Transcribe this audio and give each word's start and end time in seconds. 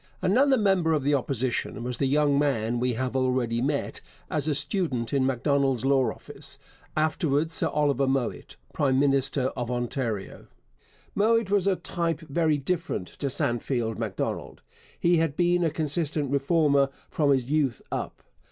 Another 0.23 0.57
member 0.57 0.93
of 0.93 1.03
the 1.03 1.13
Opposition 1.13 1.83
was 1.83 1.99
the 1.99 2.07
young 2.07 2.39
man 2.39 2.79
we 2.79 2.93
have 2.93 3.15
already 3.15 3.61
met 3.61 4.01
as 4.31 4.47
a 4.47 4.55
student 4.55 5.13
in 5.13 5.27
Macdonald's 5.27 5.85
law 5.85 6.09
office, 6.09 6.57
afterwards 6.97 7.53
Sir 7.53 7.67
Oliver 7.67 8.07
Mowat, 8.07 8.55
prime 8.73 8.97
minister 8.97 9.49
of 9.55 9.69
Ontario. 9.69 10.47
Mowat 11.13 11.51
was 11.51 11.67
of 11.67 11.77
a 11.77 11.81
type 11.81 12.21
very 12.21 12.57
different 12.57 13.09
to 13.09 13.27
Sandfield 13.29 13.99
Macdonald. 13.99 14.63
He 14.99 15.17
had 15.17 15.35
been 15.37 15.63
a 15.63 15.69
consistent 15.69 16.31
Reformer 16.31 16.89
from 17.11 17.29
his 17.29 17.51
youth 17.51 17.83
up. 17.91 18.23